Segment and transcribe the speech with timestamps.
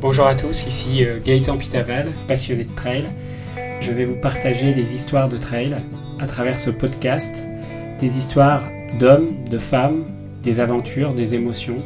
[0.00, 3.10] Bonjour à tous, ici euh, Gaëtan Pitaval, passionné de trail.
[3.82, 5.76] Je vais vous partager des histoires de trail
[6.18, 7.46] à travers ce podcast,
[7.98, 8.62] des histoires
[8.98, 10.06] d'hommes, de femmes,
[10.42, 11.76] des aventures, des émotions,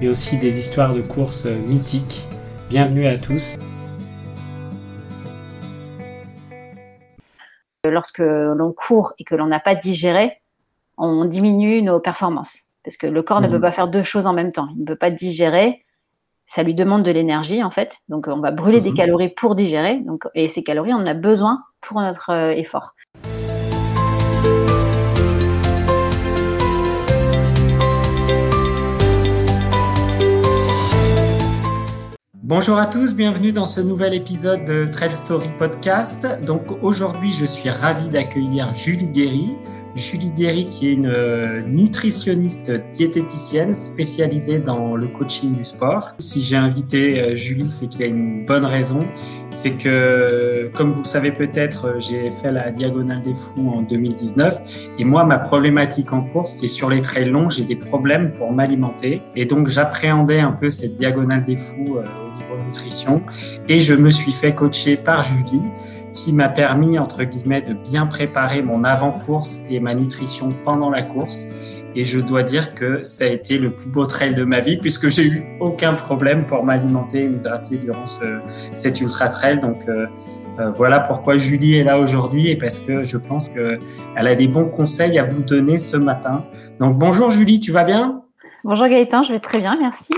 [0.00, 2.28] mais aussi des histoires de courses euh, mythiques.
[2.70, 3.56] Bienvenue à tous.
[7.84, 10.42] Lorsque l'on court et que l'on n'a pas digéré,
[10.96, 12.60] on diminue nos performances.
[12.84, 13.62] Parce que le corps ne peut mmh.
[13.62, 14.68] pas faire deux choses en même temps.
[14.76, 15.84] Il ne peut pas digérer
[16.48, 17.98] ça lui demande de l'énergie en fait.
[18.08, 18.96] Donc on va brûler des mhm.
[18.96, 20.00] calories pour digérer.
[20.00, 22.94] Donc, et ces calories, on en a besoin pour notre euh, effort.
[32.34, 36.26] Bonjour à tous, bienvenue dans ce nouvel épisode de Trail Story Podcast.
[36.46, 39.50] Donc aujourd'hui, je suis ravi d'accueillir Julie Guéry.
[39.98, 46.14] Julie Guéry, qui est une euh, nutritionniste diététicienne spécialisée dans le coaching du sport.
[46.18, 49.06] Si j'ai invité euh, Julie, c'est qu'il y a une bonne raison.
[49.50, 53.82] C'est que, comme vous le savez peut-être, euh, j'ai fait la Diagonale des Fous en
[53.82, 54.60] 2019.
[54.98, 58.52] Et moi, ma problématique en course, c'est sur les trails longs, j'ai des problèmes pour
[58.52, 59.22] m'alimenter.
[59.34, 63.22] Et donc, j'appréhendais un peu cette Diagonale des Fous au niveau nutrition.
[63.68, 65.62] Et je me suis fait coacher par Julie
[66.12, 71.02] qui m'a permis, entre guillemets, de bien préparer mon avant-course et ma nutrition pendant la
[71.02, 71.48] course.
[71.94, 74.76] Et je dois dire que ça a été le plus beau trail de ma vie
[74.76, 78.40] puisque j'ai eu aucun problème pour m'alimenter et m'hydrater durant ce,
[78.72, 79.58] cet ultra trail.
[79.58, 80.06] Donc euh,
[80.60, 83.80] euh, voilà pourquoi Julie est là aujourd'hui et parce que je pense qu'elle
[84.14, 86.44] a des bons conseils à vous donner ce matin.
[86.78, 88.22] Donc bonjour Julie, tu vas bien?
[88.64, 90.12] Bonjour Gaëtan, je vais très bien, merci.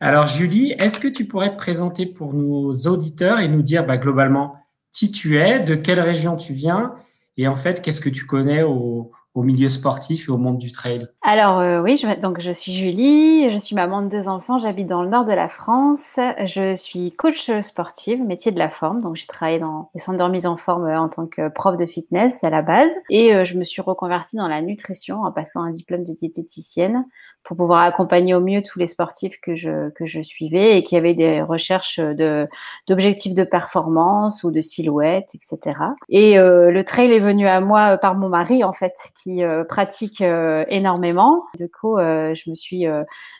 [0.00, 3.98] Alors Julie, est-ce que tu pourrais te présenter pour nos auditeurs et nous dire bah,
[3.98, 4.56] globalement
[4.92, 6.94] qui tu es, de quelle région tu viens
[7.38, 11.06] et en fait, qu'est-ce que tu connais au, milieu sportif et au monde du trail?
[11.22, 14.86] Alors euh, oui, je, donc je suis Julie, je suis maman de deux enfants, j'habite
[14.86, 19.16] dans le nord de la France, je suis coach sportive, métier de la forme, donc
[19.16, 21.86] j'ai travaillé dans les centres de remise en forme euh, en tant que prof de
[21.86, 25.62] fitness à la base et euh, je me suis reconvertie dans la nutrition en passant
[25.62, 27.06] un diplôme de diététicienne
[27.44, 30.96] pour pouvoir accompagner au mieux tous les sportifs que je, que je suivais et qui
[30.96, 32.00] avaient des recherches
[32.88, 35.78] d'objectifs de performance ou de silhouette, etc.
[36.08, 39.64] Et euh, le trail est venu à moi par mon mari, en fait, qui euh,
[39.64, 41.46] pratique euh, énormément.
[41.58, 42.86] Du coup, je me suis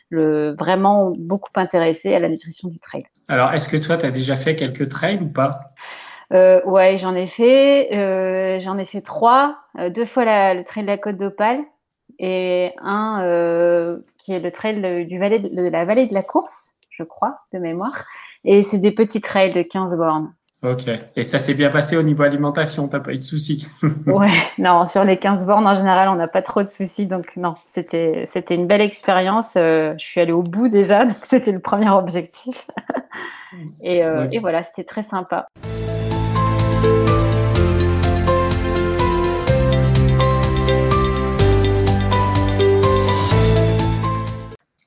[0.09, 3.05] le, vraiment beaucoup intéressée à la nutrition du trail.
[3.29, 5.73] Alors, est-ce que toi, tu as déjà fait quelques trails ou pas?
[6.33, 8.59] Euh, ouais, j'en ai fait.
[8.61, 9.57] j'en ai fait trois.
[9.89, 11.59] deux fois la, le trail de la Côte d'Opale
[12.19, 16.69] et un euh, qui est le trail du vallée de, la vallée de la course,
[16.89, 18.05] je crois, de mémoire.
[18.45, 20.33] Et c'est des petits trails de 15 bornes.
[20.63, 20.87] Ok.
[21.17, 23.67] Et ça s'est bien passé au niveau alimentation, t'as pas eu de soucis?
[24.07, 27.35] Ouais, non, sur les 15 bornes en général, on n'a pas trop de soucis, donc
[27.35, 29.55] non, c'était une belle expérience.
[29.57, 32.65] Euh, je suis allée au bout déjà, donc c'était le premier objectif.
[33.81, 35.47] et, euh, et voilà, c'était très sympa.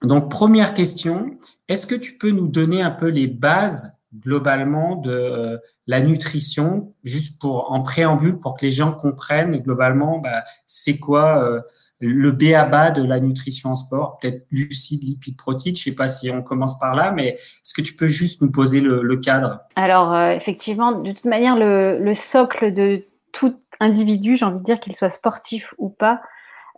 [0.07, 1.37] Donc, première question,
[1.69, 6.95] est-ce que tu peux nous donner un peu les bases globalement de euh, la nutrition,
[7.05, 11.61] juste pour en préambule, pour que les gens comprennent globalement bah, c'est quoi euh,
[11.99, 12.91] le B.A.B.A.
[12.91, 16.79] de la nutrition en sport, peut-être lucide, lipide, protéines, je sais pas si on commence
[16.79, 19.61] par là, mais est-ce que tu peux juste nous poser le, cadre?
[19.77, 24.65] Alors, euh, effectivement, de toute manière, le, le socle de tout individu, j'ai envie de
[24.65, 26.21] dire qu'il soit sportif ou pas,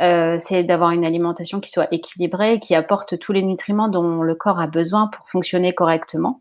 [0.01, 4.35] euh, c'est d'avoir une alimentation qui soit équilibrée, qui apporte tous les nutriments dont le
[4.35, 6.41] corps a besoin pour fonctionner correctement.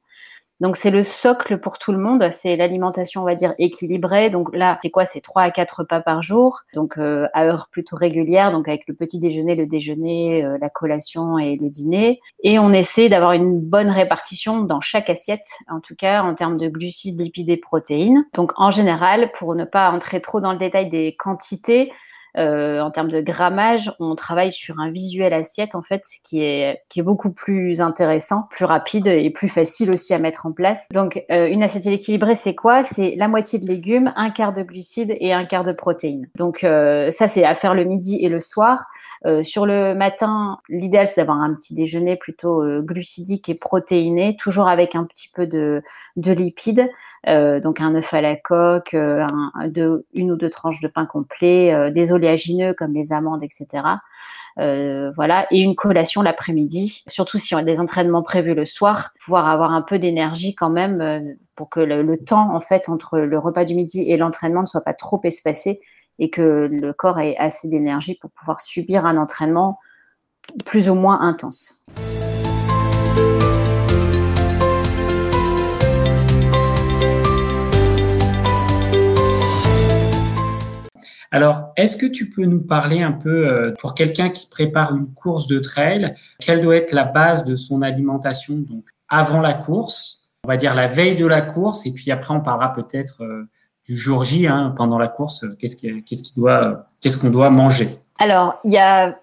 [0.59, 4.31] Donc c'est le socle pour tout le monde, c'est l'alimentation on va dire équilibrée.
[4.31, 5.05] Donc là, c'est quoi?
[5.05, 8.87] C'est 3 à 4 repas par jour, donc euh, à heure plutôt régulière, donc avec
[8.87, 12.21] le petit déjeuner, le déjeuner, euh, la collation et le dîner.
[12.43, 16.57] Et on essaie d'avoir une bonne répartition dans chaque assiette, en tout cas en termes
[16.57, 18.25] de glucides, lipides et protéines.
[18.33, 21.91] Donc en général, pour ne pas entrer trop dans le détail des quantités,
[22.37, 26.81] euh, en termes de grammage, on travaille sur un visuel assiette en fait qui est
[26.89, 30.87] qui est beaucoup plus intéressant, plus rapide et plus facile aussi à mettre en place.
[30.93, 32.83] Donc euh, une assiette équilibrée, c'est quoi?
[32.83, 36.27] C'est la moitié de légumes, un quart de glucides et un quart de protéines.
[36.35, 38.85] Donc euh, ça c'est à faire le midi et le soir.
[39.25, 44.35] Euh, sur le matin, l'idéal c'est d'avoir un petit déjeuner plutôt euh, glucidique et protéiné,
[44.37, 45.81] toujours avec un petit peu de,
[46.15, 46.87] de lipides,
[47.27, 49.51] euh, donc un œuf à la coque, un,
[50.13, 53.83] une ou deux tranches de pain complet, des oléagineux comme les amandes, etc.
[54.57, 59.47] voilà, et une collation l'après-midi, surtout si on a des entraînements prévus le soir, pouvoir
[59.49, 63.39] avoir un peu d'énergie quand même pour que le, le, temps en fait entre le
[63.39, 65.79] repas du midi et l'entraînement ne soit pas trop espacé
[66.19, 69.79] et que le corps ait assez d'énergie pour pouvoir subir un entraînement
[70.65, 71.81] plus ou moins intense.
[81.31, 85.13] Alors, est-ce que tu peux nous parler un peu, euh, pour quelqu'un qui prépare une
[85.13, 88.55] course de trail, quelle doit être la base de son alimentation?
[88.57, 92.33] Donc avant la course, on va dire la veille de la course, et puis après
[92.33, 93.49] on parlera peut-être euh,
[93.87, 95.45] du jour J hein, pendant la course.
[95.59, 97.87] Qu'est-ce qu'est-ce doit, qu'est-ce qu'on doit manger?
[98.19, 99.17] Alors, il y a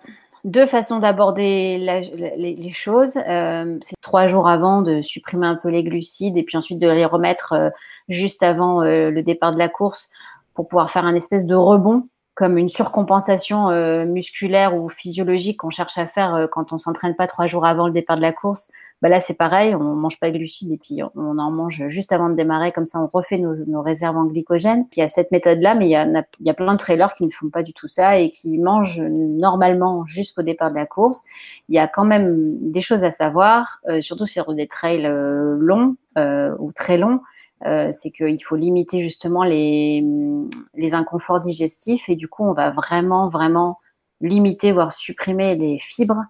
[0.44, 3.19] deux façons d'aborder les, choses.
[3.28, 6.88] Euh, c'est trois jours avant de supprimer un peu les glucides et puis ensuite de
[6.88, 7.55] les remettre
[8.08, 10.11] juste avant le départ de la course
[10.55, 15.70] pour pouvoir faire un espèce de rebond comme une surcompensation euh, musculaire ou physiologique qu'on
[15.70, 18.32] cherche à faire euh, quand on s'entraîne pas trois jours avant le départ de la
[18.32, 18.69] course,
[19.02, 22.10] bah là c'est pareil, on mange pas de glucides et puis on en mange juste
[22.10, 24.86] avant de démarrer, comme ça on refait nos, réserves en glycogène.
[24.88, 27.12] Puis il y a cette méthode-là, mais il y, a, y a plein de trailers
[27.12, 30.86] qui ne font pas du tout ça et qui mangent normalement jusqu'au départ de la
[30.86, 31.22] course.
[31.69, 35.96] Il y a quand même des choses à savoir, euh, surtout sur des trails longs
[36.16, 37.20] ou très longs
[37.66, 40.05] euh, c'est qu'il faut limiter justement les,
[40.75, 43.78] les inconforts digestifs et du coup, on va vraiment, vraiment
[44.20, 46.22] limiter, voire supprimer les fibres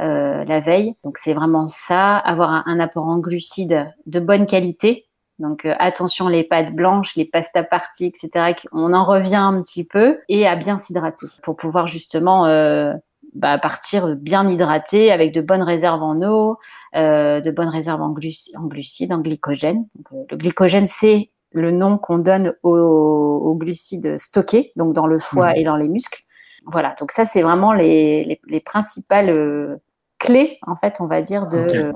[0.00, 0.94] euh, la veille.
[1.02, 5.06] Donc, c'est vraiment ça, avoir un, apport en glucides de bonne qualité.
[5.40, 8.54] Donc, euh, attention, les pâtes blanches, les pastas parties, etc.
[8.72, 12.46] On en revient un petit peu et à bien s'hydrater pour pouvoir justement
[13.34, 16.58] bah, partir bien hydraté avec de bonnes réserves en eau,
[16.96, 19.86] euh, de bonnes réserves en, glucides, en glycogène.
[20.12, 25.52] Euh, le glycogène, c'est le nom qu'on donne aux, glucides stockés, donc dans le foie
[25.52, 25.56] mmh.
[25.56, 26.22] et dans les muscles.
[26.66, 29.76] Voilà, donc ça, c'est vraiment les, principales euh,
[30.18, 31.92] clés, en fait, on va dire, de.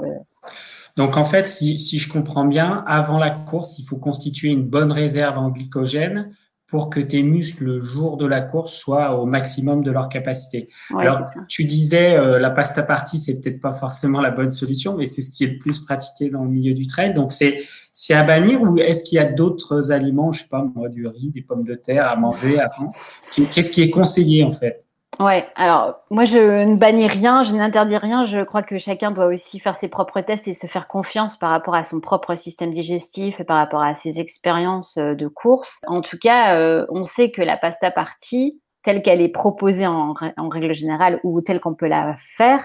[0.96, 4.64] Donc, en fait, si, si, je comprends bien, avant la course, il faut constituer une
[4.64, 6.34] bonne réserve en glycogène
[6.72, 10.69] pour que tes muscles le jour de la course soient au maximum de leur capacité.
[10.96, 15.04] Alors, tu disais euh, la pasta partie, c'est peut-être pas forcément la bonne solution, mais
[15.04, 17.12] c'est ce qui est le plus pratiqué dans le milieu du trail.
[17.12, 20.64] Donc, c'est c'est à bannir ou est-ce qu'il y a d'autres aliments, je sais pas
[20.74, 22.94] moi, du riz, des pommes de terre à manger avant?
[23.30, 24.82] Qu'est-ce qui est conseillé en fait?
[25.20, 28.24] Ouais, alors moi je ne bannis rien, je n'interdis rien.
[28.24, 31.50] Je crois que chacun doit aussi faire ses propres tests et se faire confiance par
[31.50, 35.80] rapport à son propre système digestif et par rapport à ses expériences euh, de course.
[35.86, 40.14] En tout cas, euh, on sait que la pasta partie, telle qu'elle est proposée en,
[40.50, 42.64] règle générale ou telle qu'on peut la faire,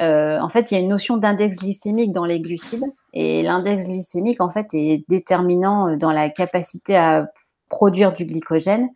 [0.00, 2.84] euh, en fait, il y a une notion d'index glycémique dans les glucides
[3.14, 7.28] et l'index glycémique en fait est déterminant dans la capacité à
[7.68, 8.90] produire du glycogène.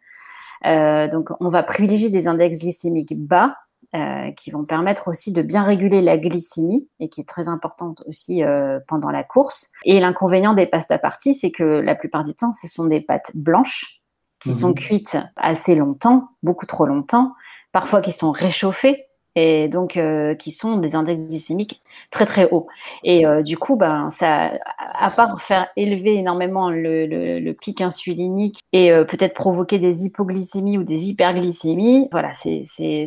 [0.67, 3.57] Euh, donc, on va privilégier des index glycémiques bas
[3.95, 8.03] euh, qui vont permettre aussi de bien réguler la glycémie et qui est très importante
[8.07, 9.71] aussi euh, pendant la course.
[9.85, 13.01] Et l'inconvénient des pastes à partie, c'est que la plupart du temps, ce sont des
[13.01, 14.01] pâtes blanches
[14.39, 14.75] qui sont mhm.
[14.75, 17.35] cuites assez longtemps, beaucoup trop longtemps,
[17.73, 18.97] parfois qui sont réchauffées
[19.37, 21.81] et donc euh, qui sont des index glycémiques
[22.11, 22.67] très très hauts.
[23.05, 28.61] Et euh, du coup, ben ça, à part faire élever énormément le, le, pic insulinique
[28.73, 32.65] et euh, peut-être provoquer des hypoglycémies ou des hyperglycémies, voilà, c'est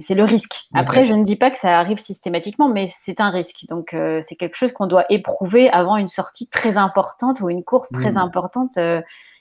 [0.09, 0.55] le risque.
[0.73, 3.65] Après, je ne dis pas que ça arrive systématiquement, mais c'est un risque.
[3.67, 7.89] Donc c'est quelque chose qu'on doit éprouver avant une sortie très importante ou une course
[7.89, 8.17] très mmh.
[8.17, 8.79] importante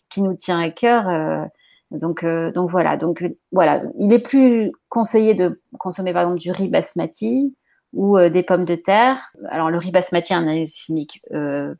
[0.09, 1.49] qui nous tient à cœur.
[1.93, 2.97] Donc, euh, donc voilà.
[2.97, 7.55] Donc euh, voilà, il est plus conseillé de consommer par exemple du riz basmati
[7.93, 9.19] ou euh, des pommes de terre.
[9.51, 11.23] Alors le riz basmati a un indice chimique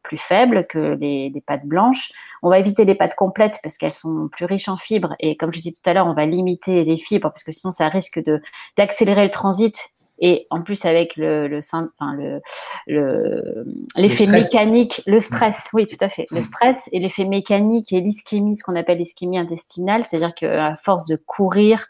[0.03, 2.13] plus faible que les, pâtes blanches.
[2.43, 5.53] On va éviter les pâtes complètes parce qu'elles sont plus riches en fibres et comme
[5.53, 8.21] je disais tout à l'heure, on va limiter les fibres parce que sinon ça risque
[8.77, 9.77] d'accélérer le transit
[10.19, 12.15] et en plus avec le, le, enfin,
[12.87, 13.65] le,
[13.97, 18.57] l'effet mécanique, le stress, oui, tout à fait, le stress et l'effet mécanique et l'ischémie,
[18.57, 21.87] ce qu'on appelle l'ischémie intestinale, c'est-à-dire qu'à force de courir,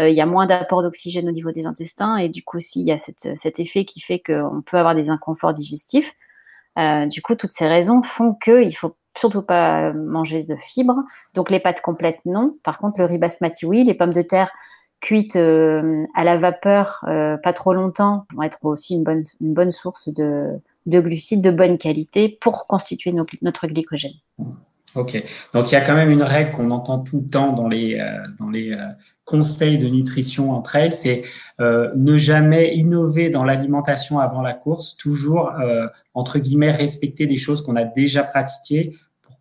[0.00, 2.80] euh, il y a moins d'apport d'oxygène au niveau des intestins et du coup aussi
[2.80, 6.12] il y a cette, cet effet qui fait qu'on peut avoir des inconforts digestifs.
[6.78, 11.02] Euh, du coup, toutes ces raisons font qu'il faut surtout pas manger de fibres.
[11.34, 12.56] Donc les pâtes complètes, non.
[12.62, 13.84] Par contre, le riz basmati, oui.
[13.84, 14.50] Les pommes de terre,
[15.00, 19.04] cuites euh, à la vapeur euh, pas trop longtemps vont être aussi une
[19.40, 24.14] bonne, source de, de glucides de bonne qualité pour constituer notre glycogène.
[24.94, 27.68] Ok, donc il y a quand même une règle qu'on entend tout le temps dans
[27.68, 28.86] les, euh,
[29.24, 31.22] conseils de nutrition entre elles, c'est
[31.60, 35.52] ne jamais innover dans l'alimentation avant la course, toujours,
[36.14, 38.96] entre guillemets, respecter des choses qu'on a déjà pratiquées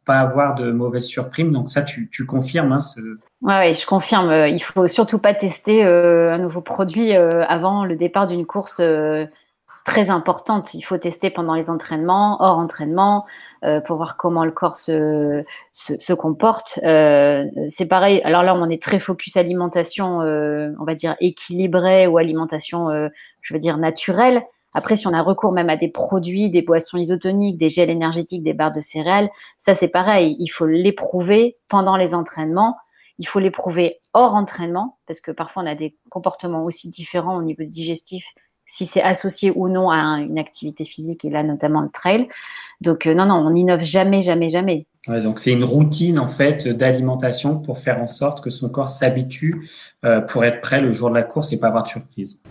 [0.08, 1.52] pas avoir de mauvaises surprises.
[1.52, 2.80] Donc ça, tu, tu confirmes hein,
[3.42, 4.30] oui, je confirme.
[4.30, 8.46] Euh, il faut surtout pas tester euh, un nouveau produit euh, avant le départ d'une
[8.48, 8.82] course
[9.86, 10.74] très importante.
[10.74, 13.26] Il faut tester pendant les entraînements, hors entraînement,
[13.86, 16.78] pour voir comment le corps se, se, comporte.
[16.84, 18.22] c'est pareil.
[18.24, 22.90] Alors là, on est très focus alimentation, on va dire équilibrée ou alimentation,
[23.42, 24.44] je veux dire naturelle.
[24.77, 28.43] Après, si on a recours même à des produits, des boissons isotoniques, des gels énergétiques,
[28.43, 30.36] des barres de céréales, ça c'est pareil.
[30.39, 32.75] Il faut l'éprouver pendant les entraînements
[33.19, 37.41] il faut l'éprouver hors entraînement, parce que parfois on a des comportements aussi différents au
[37.41, 38.25] niveau digestif,
[38.65, 42.27] si c'est associé ou non à une activité physique, et là notamment le trail.
[42.81, 44.86] Donc non, non, on n'innove jamais, jamais, jamais.
[45.07, 49.67] donc c'est une routine en fait d'alimentation pour faire en sorte que son corps s'habitue
[50.27, 52.43] pour être prêt le jour de la course et pas avoir de surprise.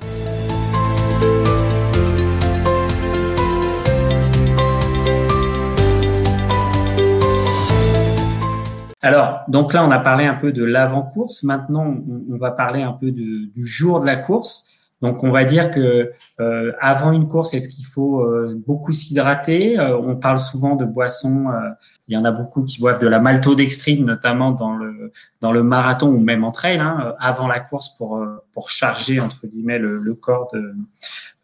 [9.07, 11.45] Alors, donc là, on a parlé un peu de l'avant-course.
[11.45, 11.95] Maintenant,
[12.29, 14.81] on, va parler un peu du jour de la course.
[15.01, 16.11] Donc, on va dire que
[16.41, 19.79] euh, avant une course, est-ce qu'il faut euh, beaucoup s'hydrater?
[19.79, 21.45] Euh, On parle souvent de boissons.
[22.09, 25.63] il y en a beaucoup qui boivent de la maltodextrine, notamment dans le dans le
[25.63, 28.21] marathon ou même en trail, hein, avant la course pour
[28.53, 30.75] pour charger entre guillemets le, le corps de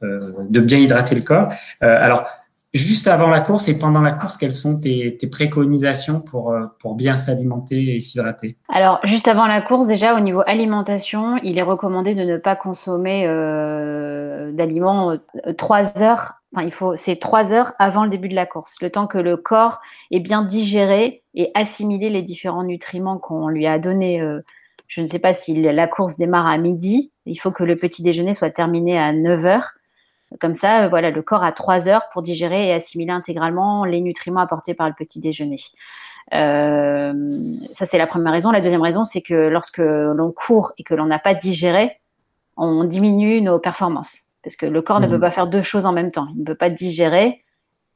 [0.02, 1.48] de bien hydrater le corps.
[1.80, 2.26] alors
[2.74, 6.94] Juste avant la course et pendant la course, quelles sont tes, préconisations pour, euh, pour
[6.94, 8.56] bien s'alimenter et s'hydrater?
[8.70, 12.56] Alors, juste avant la course, déjà au niveau alimentation, il est recommandé de ne pas
[12.56, 16.32] consommer euh, d'aliments euh, trois heures.
[16.54, 19.18] Enfin, il faut, c'est trois heures avant le début de la course, le temps que
[19.18, 24.22] le corps ait bien digéré et assimilé les différents nutriments qu'on lui a donnés.
[24.86, 27.12] je ne sais pas si la course démarre à midi.
[27.26, 29.72] Il faut que le petit déjeuner soit terminé à 9 heures.
[30.40, 34.00] Comme ça, euh, voilà, le corps a trois heures pour digérer et assimiler intégralement les
[34.00, 35.56] nutriments apportés par le petit déjeuner.
[36.34, 37.28] Euh,
[37.74, 38.50] ça, c'est la première raison.
[38.50, 42.00] La deuxième raison, c'est que lorsque l'on court et que l'on n'a pas digéré,
[42.56, 44.20] on diminue nos performances.
[44.42, 45.20] Parce que le corps ne peut mmh.
[45.20, 46.28] pas faire deux choses en même temps.
[46.34, 47.44] Il ne peut pas digérer.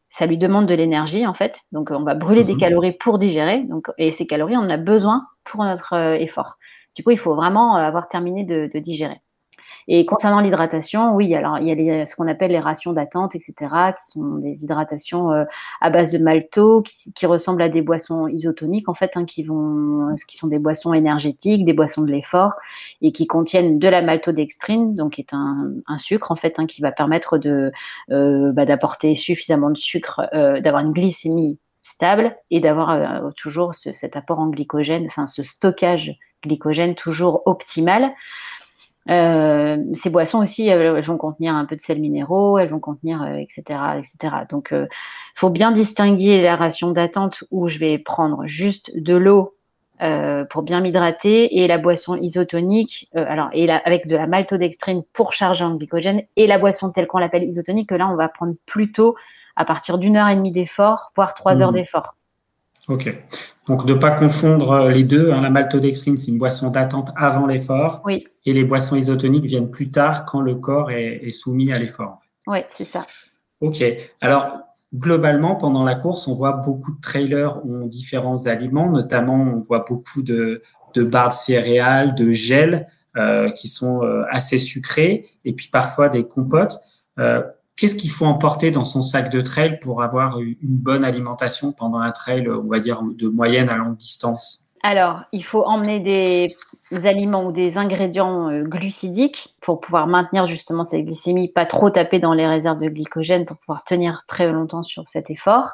[0.09, 1.61] Ça lui demande de l'énergie, en fait.
[1.73, 2.59] Donc, on va brûler des mmh.
[2.59, 3.63] calories pour digérer.
[3.65, 6.57] Donc, et ces calories, on en a besoin pour notre euh, effort.
[6.95, 9.21] Du coup, il faut vraiment avoir terminé de digérer.
[9.89, 13.55] Et concernant l'hydratation, oui, alors il y a ce qu'on appelle les rations d'attente, etc.,
[13.97, 15.45] qui sont des hydratations euh,
[15.81, 20.15] à base de malto, qui, ressemblent à des boissons isotoniques en fait, hein, qui vont,
[20.29, 22.55] qui sont des boissons énergétiques, des boissons de l'effort,
[23.01, 26.83] et qui contiennent de la maltodextrine, donc qui est un, sucre en fait, hein, qui
[26.83, 27.73] va permettre de
[28.11, 34.17] euh, bah, d'apporter suffisamment de sucre, euh, d'avoir une glycémie stable et d'avoir toujours cet
[34.17, 38.13] apport en glycogène, enfin, ce stockage glycogène toujours optimal.
[39.09, 43.25] Euh, ces boissons aussi, elles, vont contenir un peu de sels minéraux, elles vont contenir,
[43.25, 44.35] etc., euh, etc.
[44.51, 44.87] Donc, il euh,
[45.35, 49.53] faut bien distinguer la ration d'attente où je vais prendre juste de l'eau
[50.51, 55.65] pour bien m'hydrater et la boisson isotonique, alors et avec de la maltodextrine pour charger
[55.65, 59.17] en glycogène et la boisson telle qu'on l'appelle isotonique, que là on va prendre plutôt
[59.57, 61.77] à partir d'une heure et demie d'effort, voire trois heures mmh.
[61.77, 62.15] d'effort.
[62.89, 63.11] Ok.
[63.67, 65.33] Donc, de ne pas confondre euh, les deux.
[65.33, 65.41] Hein.
[65.41, 68.03] La maltodextrine, c'est une boisson d'attente avant l'effort.
[68.05, 68.27] Oui.
[68.45, 72.19] Et les boissons isotoniques viennent plus tard quand le corps est, soumis à l'effort.
[72.47, 73.05] Oui, c'est ça.
[73.61, 73.83] OK.
[74.21, 74.59] Alors,
[74.95, 78.89] globalement, pendant la course, on voit beaucoup de trailers ont différents aliments.
[78.89, 80.63] Notamment, on voit beaucoup de,
[80.95, 85.27] barres de céréales, de gel euh, qui sont euh, assez sucrés.
[85.45, 86.79] Et puis, parfois, des compotes.
[87.77, 91.99] Qu'est-ce qu'il faut emporter dans son sac de trail pour avoir une bonne alimentation pendant
[91.99, 94.67] un trail, on va dire, de moyenne à longue distance?
[94.83, 96.47] Alors, il faut emmener des
[97.05, 102.21] aliments ou des ingrédients euh, glucidiques pour pouvoir maintenir justement cette glycémie, pas trop taper
[102.21, 105.73] dans les réserves de glycogène pour pouvoir tenir très longtemps sur cet effort.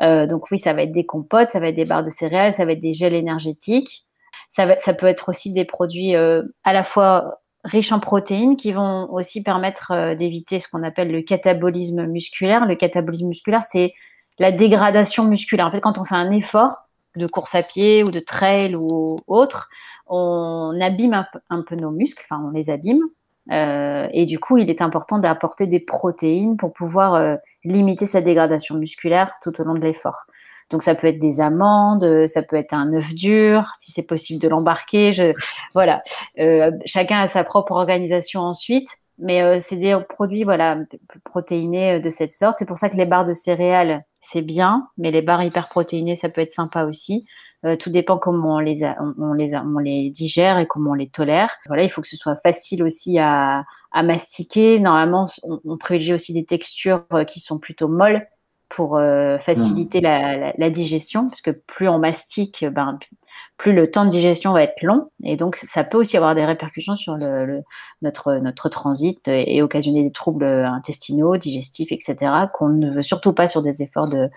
[0.00, 2.54] Euh, donc oui, ça va être des compotes, ça va être des barres de céréales,
[2.54, 4.06] ça va être des gels énergétiques.
[4.48, 9.12] Ça, peut être aussi des produits euh, à la fois riches en protéines qui vont
[9.12, 12.66] aussi permettre euh, d'éviter ce qu'on appelle le catabolisme musculaire.
[12.66, 13.92] Le catabolisme musculaire, c'est
[14.38, 15.66] la dégradation musculaire.
[15.66, 19.16] En fait, quand on fait un effort de course à pied ou de trail ou
[19.26, 19.68] autre,
[20.06, 23.00] on abîme un, peu nos muscles, enfin on les abîme.
[23.50, 28.20] Euh, et du coup, il est important d'apporter des protéines pour pouvoir euh, limiter sa
[28.20, 30.26] dégradation musculaire tout au long de l'effort.
[30.70, 34.02] Donc ça peut être des amandes, euh, ça peut être un œuf dur, si c'est
[34.02, 35.12] possible de l'embarquer.
[35.12, 35.32] Je,
[35.74, 36.02] voilà,
[36.40, 40.78] euh, chacun a sa propre organisation ensuite, mais euh, c'est des produits voilà
[41.24, 42.56] protéinés de cette sorte.
[42.58, 46.28] C'est pour ça que les barres de céréales c'est bien, mais les barres hyperprotéinées ça
[46.28, 47.26] peut être sympa aussi.
[47.78, 48.82] tout dépend comment on les,
[49.18, 51.54] on, les, on les digère et comment on les tolère.
[51.68, 54.80] Voilà, il faut que ce soit facile aussi à, à mastiquer.
[54.80, 58.26] Normalement, on, on privilégie aussi des textures qui sont plutôt molles
[58.68, 60.52] pour euh, faciliter mmh.
[60.58, 62.98] la, digestion, parce que plus on mastique, ben,
[63.56, 66.44] plus le temps de digestion va être long, et donc ça peut aussi avoir des
[66.44, 67.62] répercussions sur le,
[68.02, 72.16] notre, notre transit et, occasionner des troubles intestinaux, digestifs, etc.,
[72.52, 74.28] qu'on ne veut surtout pas sur des efforts de,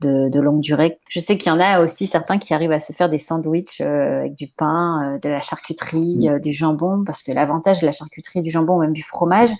[0.00, 0.98] de, longue durée.
[1.08, 3.80] Je sais qu'il y en a aussi certains qui arrivent à se faire des sandwichs
[3.80, 6.38] euh, avec du pain, euh, de la charcuterie, mmh.
[6.40, 9.50] du jambon, parce que l'avantage de la charcuterie, du jambon ou même du fromage,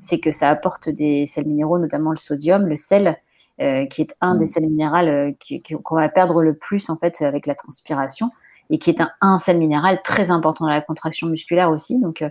[0.00, 3.18] c'est que ça apporte des sels minéraux, notamment le sodium, le sel,
[3.60, 4.48] euh, qui est un des mm.
[4.48, 5.32] sels minéraux euh,
[5.82, 8.30] qu'on va perdre le plus en fait avec la transpiration.
[8.70, 11.98] et qui est un, sel minéral très important dans la contraction musculaire aussi.
[11.98, 12.28] Donc, euh,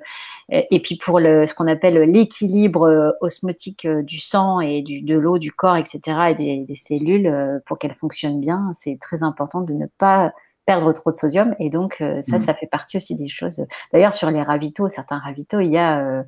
[0.49, 5.01] et puis pour le, ce qu'on appelle l'équilibre euh, osmotique euh, du sang et du,
[5.01, 9.23] de l'eau, du corps, etc., et des, des cellules, pour qu'elles fonctionnent bien, c'est très
[9.23, 10.31] important de ne pas
[10.65, 11.55] perdre trop de sodium.
[11.59, 12.39] Et donc, ça, mmh.
[12.39, 13.65] ça fait partie aussi des choses.
[13.91, 16.23] D'ailleurs, sur les ravitaux, certains ravitaux, il y a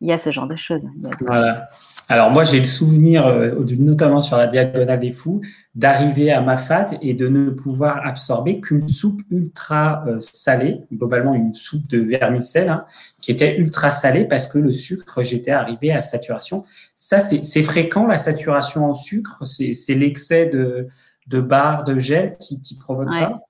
[0.00, 0.86] il y a ce genre de choses.
[1.20, 1.68] Voilà.
[2.08, 5.42] Alors moi, j'ai le souvenir, euh, notamment sur la diagonale des fous,
[5.74, 11.54] d'arriver à Mafat et de ne pouvoir absorber qu'une soupe ultra euh, salée, globalement une
[11.54, 12.84] soupe de vermicelle, hein,
[13.20, 16.64] qui était ultra salée parce que le sucre, j'étais arrivé à saturation.
[16.96, 20.88] Ça, c'est fréquent, la saturation en sucre, c'est l'excès de,
[21.26, 23.40] de barres, de gel qui, provoque ça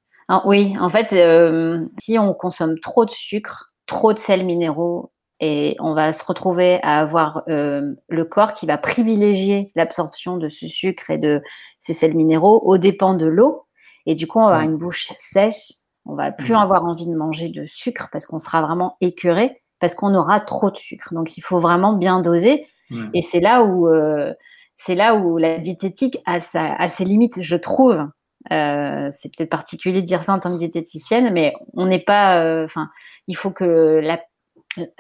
[0.45, 5.77] Oui, en fait, euh, si on consomme trop de sucre, trop de sels minéraux, et
[5.81, 10.69] on va se retrouver à avoir euh, le corps qui va privilégier l'absorption de ce
[10.69, 11.43] sucre et de
[11.79, 13.65] ces sels minéraux aux dépens de l'eau.
[14.05, 15.73] Et du coup, on va avoir une bouche sèche.
[16.05, 19.95] On va plus avoir envie de manger de sucre parce qu'on sera vraiment écœuré parce
[19.95, 21.15] qu'on aura trop de sucre.
[21.15, 22.67] Donc, il faut vraiment bien doser.
[23.15, 24.35] Et c'est là où euh,
[24.77, 28.05] c'est là où la diététique a, sa, ses limites, je trouve.
[28.51, 32.65] Euh, c'est peut-être particulier de dire ça en tant que diététicienne, mais on n'est pas.
[32.65, 32.91] Enfin,
[33.29, 34.19] il faut que la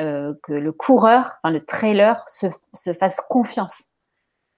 [0.00, 3.84] euh, que le coureur, enfin, le trailer, se, se fasse confiance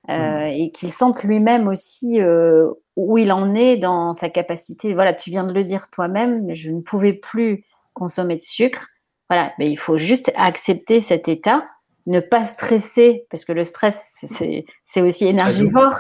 [0.09, 0.47] euh, mm.
[0.47, 4.95] et qu'il sente lui-même aussi euh, où il en est dans sa capacité.
[4.95, 8.87] Voilà, tu viens de le dire toi-même, je ne pouvais plus consommer de sucre.
[9.29, 11.67] Voilà, mais il faut juste accepter cet état,
[12.07, 14.25] ne pas stresser, parce que le stress,
[14.85, 15.95] c'est aussi énergivore,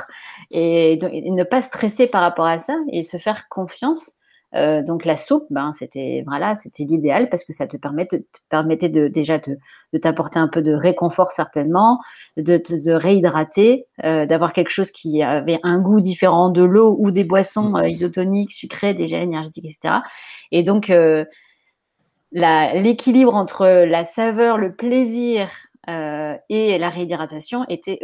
[0.50, 4.12] et, et, ne pas stresser par rapport à ça et se faire confiance
[4.54, 8.16] euh, donc la soupe, ben, c'était voilà, c'était l'idéal parce que ça te, permet te
[8.50, 9.56] permettait de, déjà de,
[9.92, 12.00] de t'apporter un peu de réconfort certainement,
[12.36, 17.10] de te réhydrater, euh, d'avoir quelque chose qui avait un goût différent de l'eau ou
[17.10, 19.96] des boissons euh, isotoniques, sucrées, déjà énergétiques, etc.
[20.50, 21.24] Et donc euh,
[22.32, 25.50] l'équilibre entre la saveur, le plaisir
[25.88, 27.98] et la réhydratation était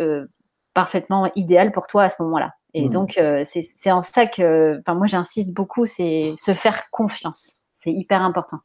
[0.75, 2.58] parfaitement idéal pour toi à ce moment-là.
[2.75, 2.91] Et mmh.
[2.91, 7.55] donc, euh, c'est en ça que, enfin, moi, j'insiste beaucoup, c'est se faire confiance.
[7.75, 8.59] C'est hyper important.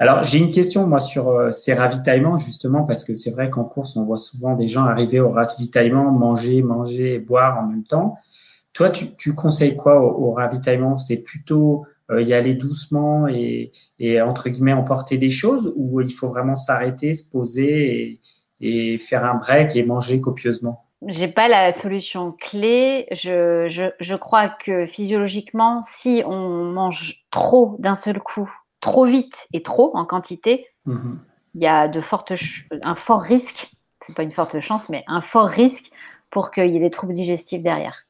[0.00, 3.64] Alors, j'ai une question, moi, sur euh, ces ravitaillements, justement, parce que c'est vrai qu'en
[3.64, 7.82] course, on voit souvent des gens arriver au ravitaillement, manger, manger et boire en même
[7.82, 8.16] temps.
[8.74, 10.96] Toi, tu, tu conseilles quoi au ravitaillement?
[10.96, 16.10] C'est plutôt euh, y aller doucement et, et, entre guillemets emporter des choses ou il
[16.10, 18.20] faut vraiment s'arrêter, se poser
[18.60, 20.86] et, et, faire un break et manger copieusement?
[21.06, 23.06] J'ai pas la solution clé.
[23.12, 29.46] Je, je, je, crois que physiologiquement, si on mange trop d'un seul coup, trop vite
[29.52, 31.20] et trop en quantité, mhm.
[31.54, 32.32] il y a de fortes,
[32.82, 35.92] un fort risque, c'est pas une forte chance, mais un fort risque
[36.30, 38.07] pour qu'il y ait des troubles digestifs derrière.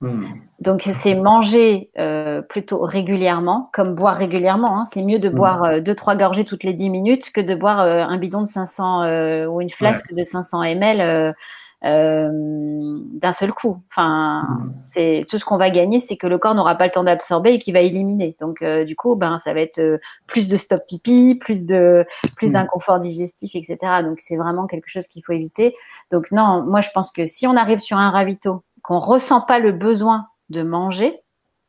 [0.00, 0.24] Hmm.
[0.60, 4.78] Donc c'est manger euh, plutôt régulièrement, comme boire régulièrement.
[4.78, 4.84] Hein.
[4.86, 5.34] C'est mieux de hmm.
[5.34, 8.40] boire euh, deux trois gorgées toutes les 10 minutes que de boire euh, un bidon
[8.40, 11.34] de 500 ou une flasque de 500 ml
[11.82, 13.82] d'un seul coup.
[13.90, 14.72] Enfin, hmm.
[14.84, 17.54] c'est tout ce qu'on va gagner, c'est que le corps n'aura pas le temps d'absorber
[17.54, 18.36] et qu'il va éliminer.
[18.40, 23.00] Donc du coup, ben ça va être plus de stop pipi, plus de plus d'inconfort
[23.00, 23.76] digestif, etc.
[24.02, 25.74] Donc c'est vraiment quelque chose qu'il faut éviter.
[26.10, 29.58] Donc non, moi je pense que si on arrive sur un ravito qu'on ressent pas
[29.58, 31.20] le besoin de manger,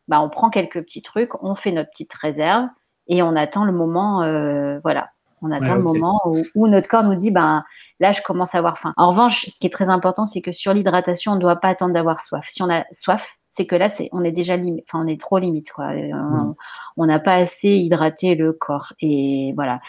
[0.07, 2.67] bah, on prend quelques petits trucs, on fait notre petite réserve
[3.07, 5.09] et on attend le moment, euh, voilà,
[5.41, 6.21] on attend le moment
[6.55, 7.63] où, notre corps nous dit, ben
[7.99, 8.93] là, je commence à avoir faim.
[8.97, 11.69] En revanche, ce qui est très important, c'est que sur l'hydratation, on ne doit pas
[11.69, 12.45] attendre d'avoir soif.
[12.49, 15.19] Si on a soif, c'est que là, c'est, on est déjà limite, enfin, on est
[15.19, 15.93] trop limite, quoi.
[15.93, 16.55] Mm.
[16.97, 18.93] On n'a pas assez hydraté le corps.
[19.01, 19.81] Et voilà.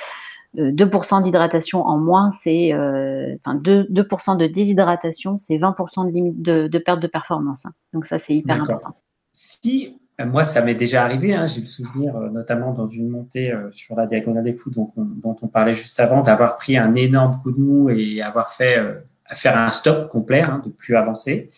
[0.56, 6.42] 2% euh, d'hydratation en moins, c'est euh, enfin 2%, de déshydratation, c'est 20% de limite
[6.42, 7.66] de, perte de performance.
[7.66, 7.72] Hein.
[7.92, 8.94] Donc ça, c'est hyper important.
[9.32, 13.52] Si euh, moi, ça m'est déjà arrivé, hein, j'ai le souvenir, notamment dans une montée
[13.70, 16.94] sur la diagonale des fous dont on, dont on parlait juste avant, d'avoir pris un
[16.94, 18.78] énorme coup de mou et avoir fait
[19.28, 21.50] faire un stop complet, hein, de plus avancer.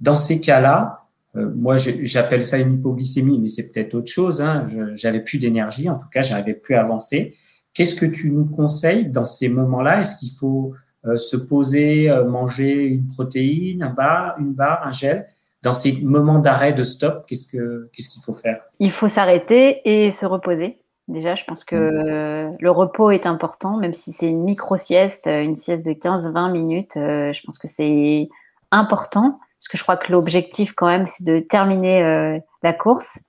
[0.00, 4.42] dans ces cas-là, moi, j'appelle ça une hypoglycémie, mais c'est peut-être autre chose.
[4.42, 4.66] Hein.
[4.94, 7.36] J'avais plus d'énergie, en tout cas, j'arrivais plus à avancer.
[7.78, 10.00] Qu'est-ce que tu nous conseilles dans ces moments-là?
[10.00, 10.74] Est-ce qu'il faut
[11.06, 15.28] euh, se poser, euh, manger une protéine, un bar, une barre, un gel?
[15.62, 18.62] Dans ces moments d'arrêt, de stop, qu'est-ce que qu'est-ce qu'il faut faire?
[18.80, 20.80] Il faut s'arrêter et se reposer.
[21.06, 22.56] Déjà, je pense que mmh.
[22.58, 26.96] le repos est important, même si c'est une micro-sieste, une sieste de 15-20 minutes.
[26.96, 28.28] Euh, je pense que c'est
[28.72, 33.27] important, parce que je crois que l'objectif, quand même, c'est de terminer la course euh,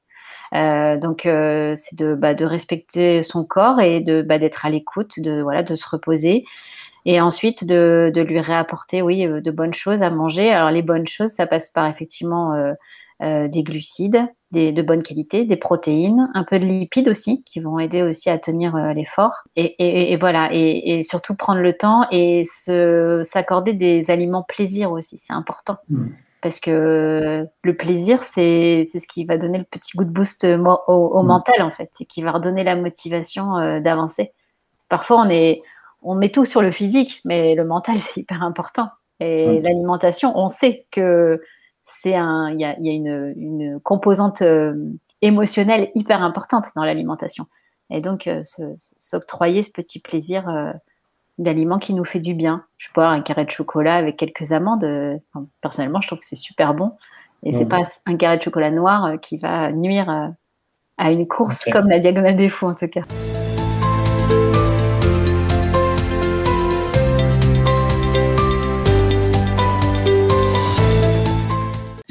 [0.51, 5.19] donc euh, c'est de, bah, de respecter son corps et de bah, d'être à l'écoute,
[5.19, 6.45] de voilà, de se reposer.
[7.05, 10.51] Et ensuite, de, lui réapporter, oui, de bonnes choses à manger.
[10.51, 12.53] Alors, les bonnes choses, ça passe par effectivement
[13.21, 18.01] des glucides de bonne qualité, des protéines, un peu de lipides aussi, qui vont aider
[18.01, 19.43] aussi à tenir l'effort.
[19.55, 22.43] Et, voilà, et, surtout prendre le temps et
[23.23, 25.77] s'accorder des aliments plaisir aussi, c'est important.
[25.89, 26.07] Mmh.
[26.41, 31.23] Parce que le plaisir, c'est ce qui va donner le petit coup de boost au,
[31.23, 31.25] mmh.
[31.25, 34.32] mental, en fait, et qui va redonner la motivation euh, d'avancer.
[34.88, 35.62] Parfois, on, est,
[36.02, 38.89] on met tout sur le physique, mais le mental, c'est hyper important.
[39.19, 39.63] Et mmh.
[39.63, 41.41] l'alimentation, on sait que
[41.84, 44.75] c'est un, il y a, y a une, une, composante euh,
[45.21, 47.47] émotionnelle hyper importante dans l'alimentation.
[47.89, 48.43] Et donc, euh,
[48.97, 50.47] s'octroyer ce petit plaisir
[51.39, 52.65] d'aliment qui nous fait du bien.
[52.78, 54.84] Je peux avoir un carré de chocolat avec quelques amandes.
[54.84, 55.17] Euh,
[55.62, 56.91] personnellement, je trouve que c'est super bon.
[57.43, 60.28] Et c'est pas un carré de chocolat noir euh, qui va nuire euh,
[60.97, 63.04] à une course comme la diagonale des fous, en tout cas.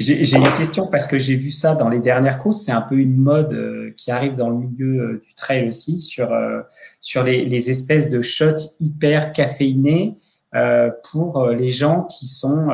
[0.09, 2.61] J'ai une question parce que j'ai vu ça dans les dernières courses.
[2.61, 5.99] C'est un peu une mode euh, qui arrive dans le milieu euh, du trail aussi
[5.99, 6.61] sur, euh,
[6.99, 10.17] sur les, espèces de shots hyper caféinés
[11.11, 12.69] pour les gens qui sont,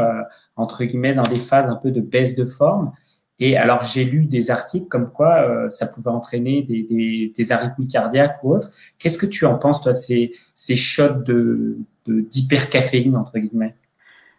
[0.56, 2.94] entre guillemets, dans des phases un peu de baisse de forme.
[3.38, 8.56] Et alors, j'ai lu des articles comme quoi ça pouvait entraîner des, des, cardiaques ou
[8.56, 8.72] autres.
[8.98, 13.76] Qu'est-ce que tu en penses, toi, de ces, ces shots de d'hypercaféine, entre guillemets?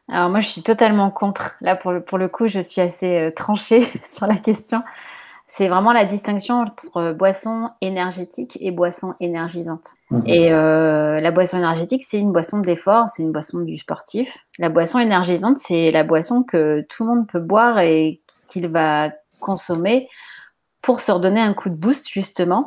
[0.09, 1.57] Alors moi, je suis totalement contre.
[1.61, 4.83] Là, pour le, pour le coup, je suis assez euh, tranchée sur la question.
[5.49, 9.95] C'est vraiment la distinction entre boisson énergétique et boisson énergisante.
[10.27, 14.29] Et euh, la boisson énergétique, c'est une boisson d'effort, c'est une boisson du sportif.
[14.59, 19.12] La boisson énergisante, c'est la boisson que tout le monde peut boire et qu'il va
[19.40, 20.09] consommer
[20.83, 22.64] pour se redonner un coup de boost, justement.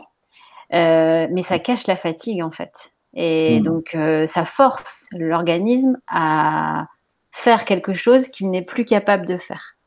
[0.74, 2.72] Euh, mais ça cache la fatigue, en fait.
[3.14, 3.64] Et mhm.
[3.64, 6.86] donc, ça force l'organisme à
[7.40, 9.78] faire quelque chose qu'il n'est plus capable de faire.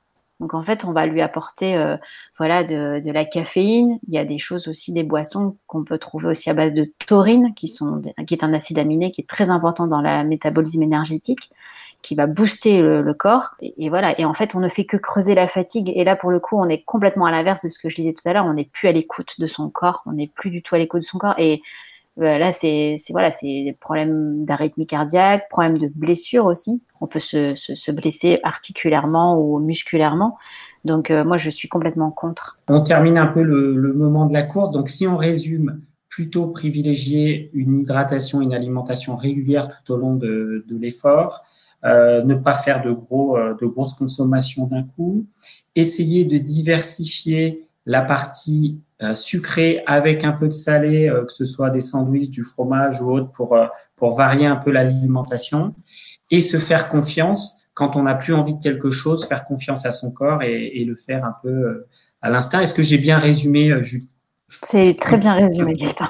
[0.41, 1.97] Donc en fait, on va lui apporter euh,
[2.39, 3.99] voilà de, la caféine.
[4.09, 6.91] Il y a des choses aussi, des boissons qu'on peut trouver aussi à base de
[7.07, 10.83] taurine, qui, sont, qui est un acide aminé qui est très important dans le métabolisme
[10.83, 11.51] énergétique,
[12.01, 13.51] qui va booster le, corps.
[13.61, 14.19] Et, voilà.
[14.19, 15.93] Et en fait, on ne fait que creuser la fatigue.
[15.95, 18.13] Et là, pour le coup, on est complètement à l'inverse de ce que je disais
[18.13, 18.47] tout à l'heure.
[18.47, 20.03] On n'est plus à l'écoute de son corps.
[20.07, 21.35] On n'est plus du tout à l'écoute de son corps.
[21.39, 21.63] Et
[22.17, 26.83] là, c'est voilà, c'est des problèmes d'arythmie cardiaque, problèmes de blessure aussi.
[27.01, 30.37] On peut se, se, blesser articulairement ou musculairement.
[30.85, 32.59] Donc, euh, moi, je suis complètement contre.
[32.69, 34.73] On termine un peu le, le, moment de la course.
[34.73, 40.65] Donc, si on résume, plutôt privilégier une hydratation, une alimentation régulière tout au long de,
[40.69, 41.43] de l'effort,
[41.85, 45.25] euh, ne pas faire de, gros, euh, de grosses consommations d'un coup,
[45.75, 51.45] essayer de diversifier la partie euh, sucré avec un peu de salé, euh, que ce
[51.45, 53.67] soit des sandwichs, du fromage ou autre, pour, euh,
[53.97, 55.75] pour varier un peu l'alimentation,
[56.31, 59.91] et se faire confiance quand on n'a plus envie de quelque chose, faire confiance à
[59.91, 61.87] son corps et, et le faire un peu
[62.21, 62.61] à l'instinct.
[62.61, 64.09] Est-ce que j'ai bien résumé, Julie?
[64.49, 66.09] C'est très bien résumé, Gaëtan.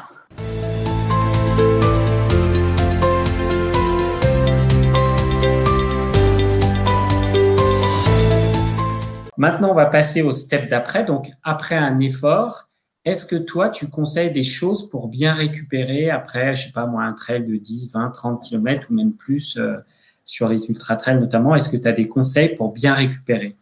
[9.42, 11.02] Maintenant, on va passer au step d'après.
[11.02, 12.68] Donc, après un effort,
[13.04, 17.02] est-ce que toi, tu conseilles des choses pour bien récupérer après, je sais pas moi,
[17.02, 19.78] un trail de 10, 20, 30 km ou même plus euh,
[20.24, 21.56] sur les ultra-trails notamment?
[21.56, 23.56] Est-ce que tu as des conseils pour bien récupérer?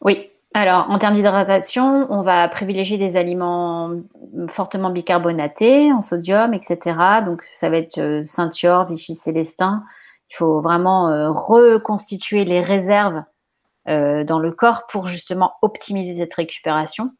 [0.00, 0.30] Oui.
[0.54, 3.90] Alors, en termes d'hydratation, on va privilégier des aliments
[4.48, 6.96] fortement bicarbonatés, en sodium, etc.
[7.26, 9.84] Donc, ça va être euh, Saint-Yor, Vichy Célestin.
[10.30, 13.22] Il faut vraiment euh, reconstituer les réserves
[13.88, 17.10] dans le corps pour justement optimiser cette récupération.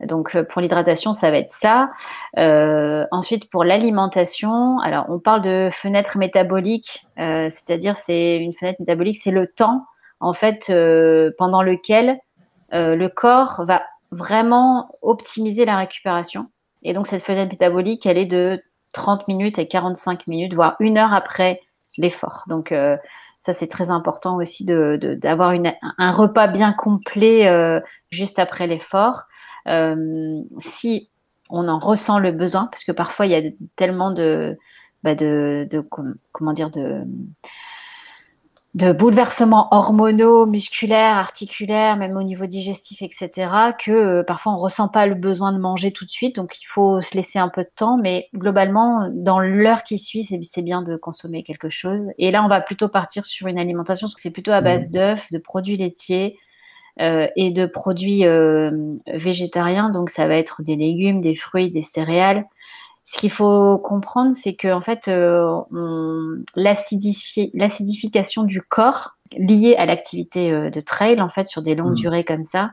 [0.00, 1.90] Donc euh, pour l'hydratation, ça va être ça.
[2.38, 8.80] Euh, ensuite pour l'alimentation, alors on parle de fenêtre métabolique, euh, c'est-à-dire c'est une fenêtre
[8.80, 9.84] métabolique, c'est le temps
[10.20, 10.72] en fait
[11.38, 12.18] pendant lequel
[12.72, 16.46] le corps va vraiment optimiser la récupération.
[16.82, 18.60] Et donc cette fenêtre métabolique, elle est de
[18.92, 21.60] 30 minutes et 45 minutes, voire une heure après
[21.98, 22.42] l'effort.
[22.48, 22.74] Donc
[23.38, 29.24] ça, c'est très important aussi d'avoir de, un repas bien complet juste après l'effort.
[29.68, 31.10] Euh, si
[31.50, 34.56] on en ressent le besoin, parce que parfois il y a tellement de,
[35.02, 35.68] bah de,
[36.32, 37.04] comment dire, de,
[38.78, 44.60] de bouleversements hormonaux, musculaires, articulaires, même au niveau digestif, etc., que euh, parfois on ne
[44.60, 46.36] ressent pas le besoin de manger tout de suite.
[46.36, 50.22] Donc il faut se laisser un peu de temps, mais globalement, dans l'heure qui suit,
[50.24, 52.06] c'est bien de consommer quelque chose.
[52.18, 54.90] Et là, on va plutôt partir sur une alimentation, parce que c'est plutôt à base
[54.90, 54.92] mmh.
[54.92, 56.38] d'œufs, de produits laitiers,
[57.00, 58.70] euh, et de produits euh,
[59.12, 59.90] végétariens.
[59.90, 62.44] Donc, ça va être des légumes, des fruits, des céréales.
[63.10, 65.62] Ce qu'il faut comprendre, c'est que en fait, euh,
[66.56, 72.02] l'acidification du corps liée à l'activité euh, de trail, en fait, sur des longues mmh.
[72.02, 72.70] durées comme ça,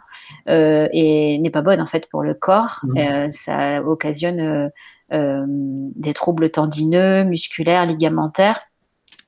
[0.49, 2.81] euh, et n'est pas bonne en fait pour le corps.
[2.83, 3.31] Mmh.
[3.31, 4.69] ça occasionne
[5.09, 8.59] des troubles tendineux, musculaires, ligamentaires.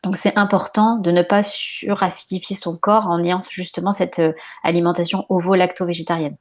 [0.04, 4.22] Donc c'est important de ne pas suracidifier son corps en ayant justement cette
[4.62, 6.36] alimentation ovo-lacto-végétarienne.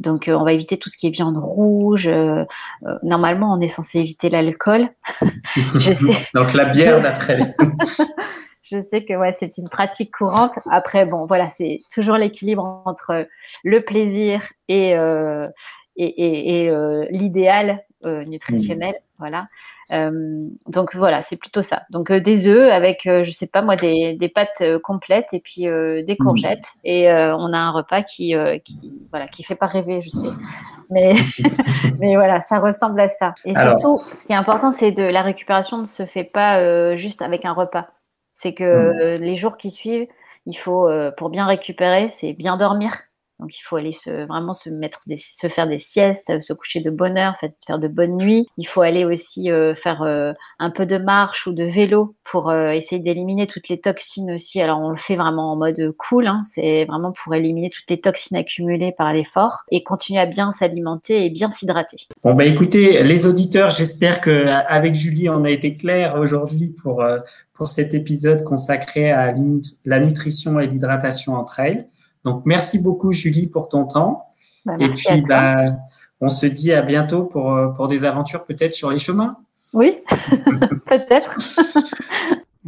[0.00, 2.06] Donc, euh, on va éviter tout ce qui est viande rouge.
[2.06, 2.44] Euh,
[2.84, 4.88] euh, normalement, on est censé éviter l'alcool.
[6.34, 7.38] Donc, la bière d'après.
[8.62, 10.58] je sais que ouais, c'est une pratique courante.
[10.70, 13.26] Après, bon, voilà, c'est toujours l'équilibre entre
[13.64, 14.90] le plaisir et,
[15.96, 16.70] et, et,
[17.10, 18.94] l'idéal nutritionnel.
[19.18, 19.48] Voilà.
[19.92, 21.82] Euh, donc voilà, c'est plutôt ça.
[21.90, 25.40] Donc euh, des œufs avec, euh, je sais pas moi, des, des pâtes complètes et
[25.40, 26.66] puis des courgettes.
[26.76, 26.80] Mmh.
[26.84, 30.28] Et on a un repas qui, qui, voilà, qui fait pas rêver, je sais.
[30.90, 31.12] Mais,
[32.00, 33.34] mais voilà, ça ressemble à ça.
[33.44, 37.22] Et surtout, ce qui est important, c'est de la récupération ne se fait pas juste
[37.22, 37.88] avec un repas.
[38.32, 39.22] C'est que mmh.
[39.22, 40.06] les jours qui suivent,
[40.46, 42.92] il faut, pour bien récupérer, c'est bien dormir.
[43.38, 46.80] Donc il faut aller se, vraiment se mettre, des, se faire des siestes, se coucher
[46.80, 48.46] de bonne heure, faire de bonnes nuits.
[48.56, 52.48] Il faut aller aussi euh, faire euh, un peu de marche ou de vélo pour
[52.48, 54.62] euh, essayer d'éliminer toutes les toxines aussi.
[54.62, 56.42] Alors on le fait vraiment en mode cool, hein.
[56.48, 61.26] c'est vraiment pour éliminer toutes les toxines accumulées par l'effort et continuer à bien s'alimenter
[61.26, 62.08] et bien s'hydrater.
[62.22, 67.04] Bon bah écoutez les auditeurs, j'espère que avec Julie on a été clair aujourd'hui pour
[67.52, 69.34] pour cet épisode consacré à
[69.84, 71.86] la nutrition et l'hydratation en trail.
[72.26, 74.26] Donc, merci beaucoup, Julie, pour ton temps.
[74.66, 75.76] Bah, et puis, bah,
[76.20, 79.36] on se dit à bientôt pour, euh, pour des aventures peut-être sur les chemins.
[79.72, 79.98] Oui,
[80.86, 81.38] peut-être.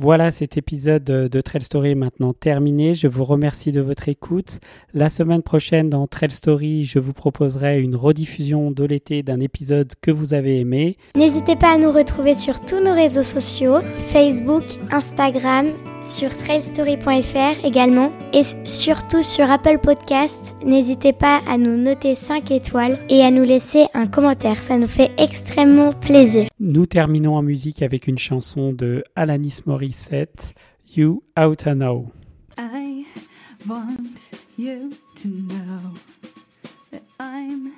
[0.01, 2.95] Voilà, cet épisode de Trail Story est maintenant terminé.
[2.95, 4.61] Je vous remercie de votre écoute.
[4.95, 9.93] La semaine prochaine, dans Trail Story, je vous proposerai une rediffusion de l'été d'un épisode
[10.01, 10.99] que vous avez aimé.
[11.17, 13.81] N'hésitez pas à nous retrouver sur tous nos réseaux sociaux,
[14.13, 15.67] Facebook, Instagram,
[16.09, 20.55] sur trailstory.fr également et surtout sur Apple Podcast.
[20.65, 24.89] N'hésitez pas à nous noter 5 étoiles et à nous laisser un commentaire, ça nous
[24.89, 26.49] fait extrêmement plaisir.
[26.59, 30.55] Nous terminons en musique avec une chanson de Alanis Morissette,
[30.97, 32.07] You Oughta Know.
[32.57, 33.05] I
[33.67, 34.19] want
[34.57, 34.91] you
[35.23, 35.93] to know
[36.91, 37.73] that I'm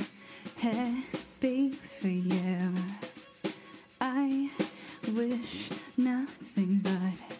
[0.63, 2.75] happy for you.
[4.01, 4.49] I
[5.15, 7.40] wish nothing but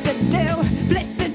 [0.00, 0.44] to do.
[0.88, 1.27] Listen